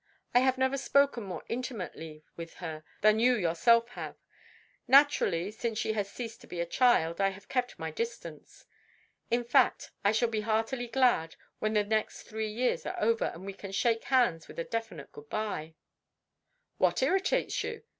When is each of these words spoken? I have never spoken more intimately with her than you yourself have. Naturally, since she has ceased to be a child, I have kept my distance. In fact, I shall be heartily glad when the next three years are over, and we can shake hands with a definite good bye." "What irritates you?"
I 0.33 0.39
have 0.39 0.57
never 0.57 0.79
spoken 0.79 1.23
more 1.25 1.43
intimately 1.47 2.23
with 2.35 2.55
her 2.55 2.83
than 3.01 3.19
you 3.19 3.35
yourself 3.35 3.89
have. 3.89 4.15
Naturally, 4.87 5.51
since 5.51 5.77
she 5.77 5.93
has 5.93 6.09
ceased 6.11 6.41
to 6.41 6.47
be 6.47 6.59
a 6.59 6.65
child, 6.65 7.21
I 7.21 7.29
have 7.29 7.47
kept 7.47 7.77
my 7.77 7.91
distance. 7.91 8.65
In 9.29 9.43
fact, 9.43 9.91
I 10.03 10.11
shall 10.11 10.29
be 10.29 10.41
heartily 10.41 10.87
glad 10.87 11.35
when 11.59 11.73
the 11.73 11.83
next 11.83 12.23
three 12.23 12.49
years 12.51 12.83
are 12.87 12.99
over, 12.99 13.25
and 13.25 13.45
we 13.45 13.53
can 13.53 13.71
shake 13.71 14.05
hands 14.05 14.47
with 14.47 14.57
a 14.57 14.63
definite 14.63 15.11
good 15.11 15.29
bye." 15.29 15.75
"What 16.79 17.03
irritates 17.03 17.63
you?" 17.63 17.83